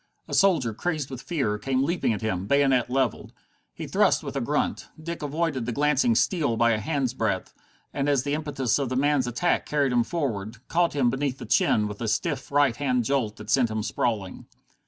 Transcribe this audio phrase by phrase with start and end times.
[0.27, 3.33] A soldier, crazed with fear, came leaping at him, bayonet leveled.
[3.71, 4.87] He thrust with a grunt.
[4.99, 7.53] Dick avoided the glancing steel by a hand's breadth,
[7.93, 11.45] and, as the impetus of the man's attack carried him forward, caught him beneath the
[11.45, 14.47] chin with a stiff right hand jolt that sent him sprawling.